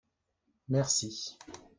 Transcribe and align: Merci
Merci 0.69 1.37